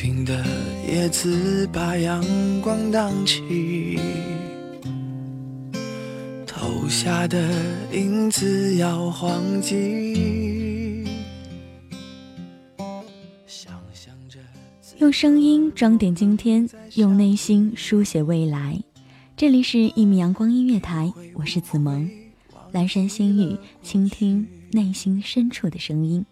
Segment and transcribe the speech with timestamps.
[0.00, 0.42] 停的
[0.88, 2.24] 叶子把阳
[2.62, 4.00] 光荡起，
[6.46, 7.38] 投下的
[7.92, 11.04] 影子摇晃起。
[13.46, 14.38] 想象着
[15.00, 18.82] 用声音装点今天，用内心书写未来。
[19.36, 22.10] 这里是一米阳光音乐台，我是子萌，
[22.72, 26.24] 阑珊星语，倾听内心深处的声音。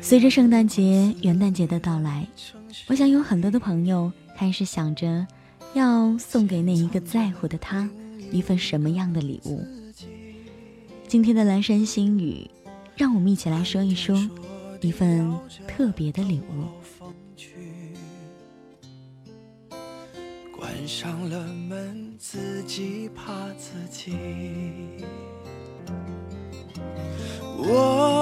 [0.00, 2.26] 随着圣诞节、元旦节的到来，
[2.86, 5.26] 我想有很多的朋友开始想着，
[5.74, 7.88] 要送给那一个在乎的他
[8.30, 9.64] 一份什么样的礼物。
[11.08, 12.50] 今天的蓝山星语，
[12.96, 14.16] 让我们一起来说一说
[14.80, 15.32] 一份
[15.68, 16.66] 特别的礼物。
[20.56, 24.12] 关上了门，自己怕自己。
[27.58, 28.21] 我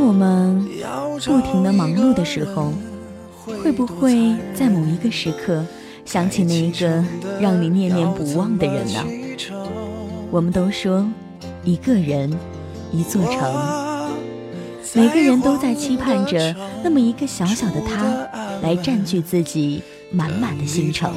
[0.00, 0.66] 当我们
[1.26, 2.72] 不停的忙碌的时候，
[3.44, 5.62] 会不会在某一个时刻
[6.06, 7.04] 想起那一个
[7.38, 9.04] 让你念念不忘的人呢？
[10.30, 11.06] 我们都说，
[11.64, 12.32] 一个人，
[12.90, 14.10] 一座城，
[14.94, 18.26] 每个人都在期盼着那么一个小小的他，
[18.62, 21.12] 来占据自己满满的心城。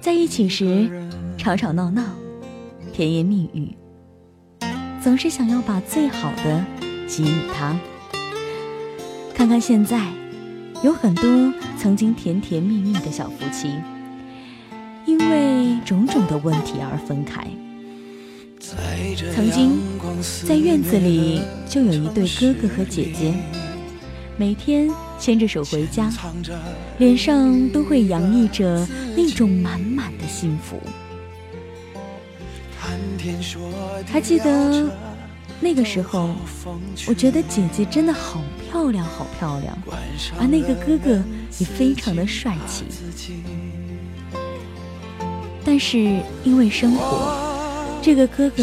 [0.00, 0.90] 在一起时，
[1.38, 2.02] 吵吵闹闹，
[2.92, 3.72] 甜言蜜语，
[5.00, 6.64] 总是想要把最好的
[7.10, 7.76] 给予他。
[9.34, 10.06] 看看现在，
[10.82, 13.70] 有很多曾经甜甜蜜蜜的小夫妻，
[15.06, 17.46] 因为种种的问题而分开。
[19.34, 19.80] 曾经
[20.46, 23.34] 在院子里就有一对哥哥和姐姐，
[24.36, 26.12] 每天牵着手回家，
[26.98, 28.86] 脸上都会洋溢着
[29.16, 30.78] 那种满满的幸福。
[34.06, 34.90] 还记得
[35.60, 36.30] 那个时候，
[37.06, 38.40] 我觉得姐姐真的好
[38.70, 39.76] 漂亮，好漂亮，
[40.38, 41.22] 而那个哥哥
[41.58, 42.84] 也非常的帅气。
[45.62, 45.98] 但是
[46.42, 47.36] 因为生活，
[48.00, 48.56] 这个哥哥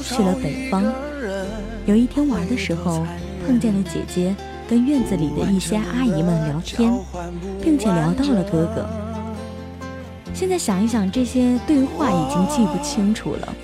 [0.00, 0.84] 去了北方。
[1.86, 3.04] 有一天玩的时候，
[3.46, 4.34] 碰见了姐姐，
[4.68, 6.90] 跟院子里的一些阿姨们聊天，
[7.60, 9.03] 并且聊到了哥哥。
[10.34, 13.54] 现在想一想，这些对话已经记不清楚了，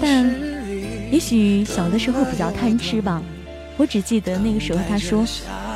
[0.00, 0.24] 但
[1.12, 3.22] 也许小的时候比较贪吃吧。
[3.76, 5.24] 我只记得那个时候他说：“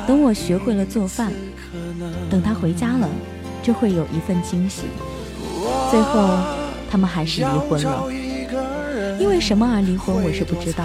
[0.07, 1.31] 等我学会了做饭，
[2.29, 3.07] 等他回家了，
[3.61, 4.83] 就会有一份惊喜。”
[5.91, 6.29] 最后，
[6.89, 8.07] 他们还是离婚了。
[9.19, 10.83] 因为什么而离婚，我是不知道，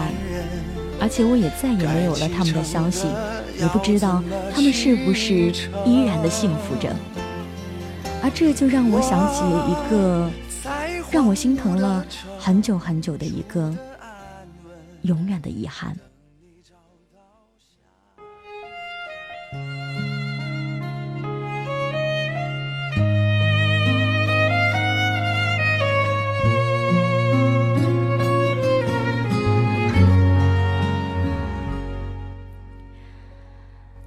[1.00, 3.06] 而且我也再也没有了他们的消息，
[3.58, 4.22] 也不知道
[4.54, 5.50] 他们是不是
[5.86, 6.94] 依然的幸福着。
[8.22, 10.30] 而这就让我想起一个
[11.10, 12.04] 让我心疼了
[12.38, 13.74] 很久很久的一个
[15.02, 15.96] 永远的遗憾。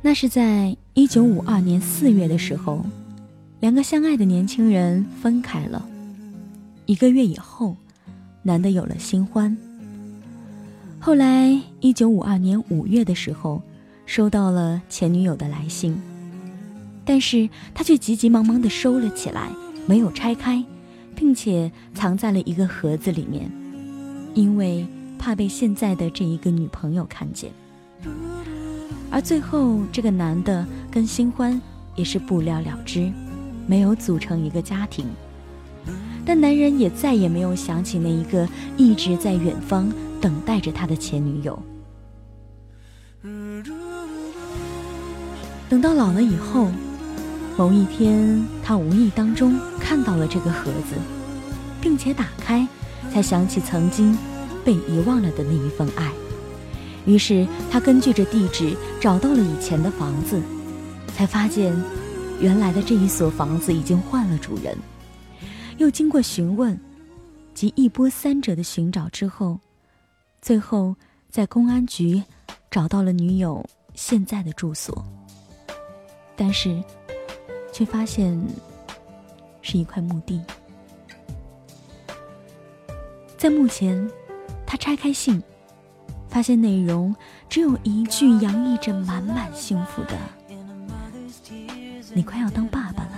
[0.06, 2.86] 那是在一九五二年四月的时候。
[3.64, 5.88] 两个相爱的年轻人分开了，
[6.86, 7.78] 一个月以后，
[8.42, 9.56] 男的有了新欢。
[11.00, 13.62] 后来，一九五二年五月的时候，
[14.06, 15.98] 收到了前女友的来信，
[17.06, 19.50] 但是他却急急忙忙的收了起来，
[19.86, 20.62] 没有拆开，
[21.16, 23.50] 并且藏在了一个盒子里面，
[24.34, 24.86] 因为
[25.18, 27.50] 怕被现在的这一个女朋友看见。
[29.10, 31.62] 而最后，这个男的跟新欢
[31.96, 33.10] 也是不了了之。
[33.66, 35.06] 没有组成一个家庭，
[36.26, 41.58] 但男人也再也没有想起那一个一直在远方等待着他的前女友。
[45.70, 46.70] 等到老了以后，
[47.58, 50.96] 某一天，他无意当中看到了这个盒子，
[51.82, 52.68] 并且打开，
[53.12, 54.18] 才想起曾经
[54.64, 56.12] 被遗忘了的那一份爱。
[57.06, 60.42] 于是，他根据着地址找到了以前的房子，
[61.16, 61.74] 才发现。
[62.44, 64.78] 原来的这一所房子已经换了主人，
[65.78, 66.78] 又经过询问
[67.54, 69.58] 及一波三折的寻找之后，
[70.42, 70.94] 最后
[71.30, 72.22] 在公安局
[72.70, 75.06] 找到了女友现在的住所。
[76.36, 76.84] 但是，
[77.72, 78.38] 却发现
[79.62, 80.42] 是一块墓地。
[83.38, 84.12] 在墓前，
[84.66, 85.42] 他拆开信，
[86.28, 87.16] 发现内容
[87.48, 90.18] 只有一句洋溢着满满幸福的
[92.14, 93.10] ：“你快要当爸爸了。”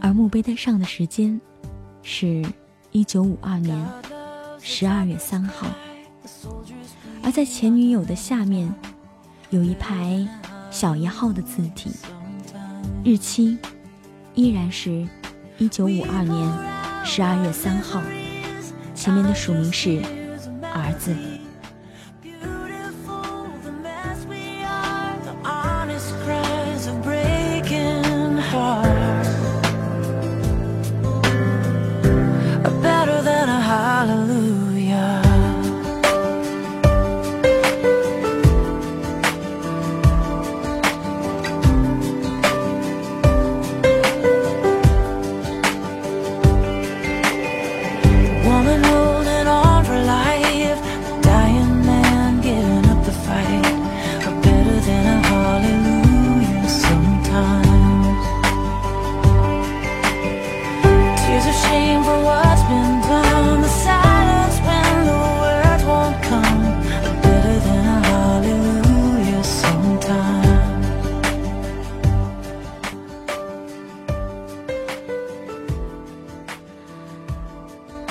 [0.00, 1.38] 而墓碑的上的时间
[2.02, 2.42] 是
[2.92, 3.86] 一九五二年
[4.60, 5.66] 十二月三号，
[7.22, 8.72] 而在前女友的下面
[9.50, 10.26] 有一排
[10.70, 11.90] 小一号的字体，
[13.04, 13.58] 日期
[14.34, 15.06] 依然是
[15.58, 18.00] 一九五二年十二月三号，
[18.94, 20.00] 前面的署名是
[20.62, 21.14] 儿子。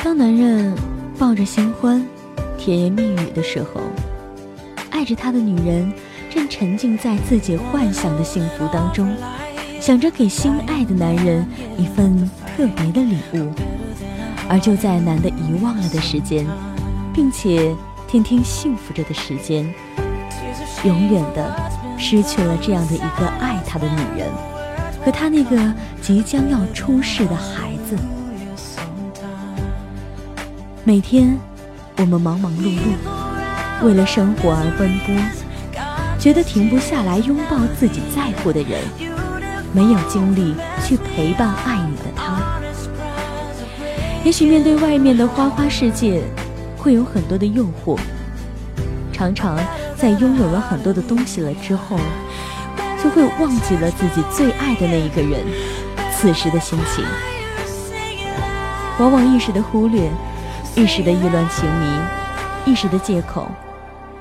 [0.04, 0.74] 当男人
[1.20, 2.02] 抱着新欢，
[2.58, 3.82] 甜言蜜语的时候，
[4.90, 5.92] 爱着他的女人
[6.30, 9.14] 正沉浸在自己幻想的幸福当中，
[9.82, 11.46] 想着给心爱的男人
[11.78, 13.54] 一份特别的礼物。
[14.50, 16.44] 而就在男的遗忘了的时间，
[17.14, 17.76] 并且
[18.08, 19.72] 天天幸福着的时间，
[20.84, 21.56] 永远的
[22.00, 24.28] 失去了这样的一个爱他的女人
[25.06, 25.72] 和他那个
[26.02, 27.96] 即将要出世的孩子。
[30.84, 31.38] 每天，
[31.98, 35.14] 我们忙忙碌碌，为了生活而奔波，
[36.18, 38.82] 觉得停不下来拥抱自己在乎的人，
[39.78, 42.42] 没有精力去陪伴爱你的他。
[44.24, 46.24] 也许面对外面的花花世界，
[46.76, 47.96] 会有很多的诱惑，
[49.14, 49.56] 常常
[49.96, 51.96] 在拥有了很多的东西了之后，
[53.04, 55.46] 就会忘记了自己最爱的那一个人，
[56.12, 57.06] 此时的心情，
[58.98, 60.10] 往往一时的忽略。
[60.76, 63.50] 一时的意乱情迷，一时的借口，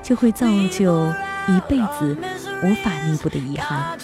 [0.01, 1.05] 就会造就
[1.47, 2.17] 一辈子
[2.63, 3.97] 无法弥补的遗憾，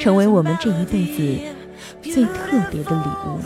[0.00, 1.38] 成为我们这一辈子
[2.02, 3.40] 最特别的礼物。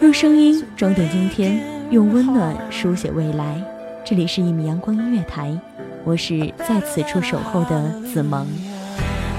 [0.00, 1.60] 用声音装点今天，
[1.90, 3.62] 用温暖书写未来。
[4.04, 5.52] 这里是一米阳光音乐台，
[6.04, 8.46] 我是在此处守候的子萌。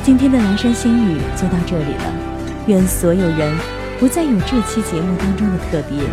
[0.03, 2.13] 今天的南山心语就到这里了，
[2.67, 3.57] 愿所有人
[3.99, 6.03] 不再有这期节目当中的特别。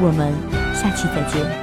[0.00, 0.32] 我们
[0.74, 1.61] 下期再见。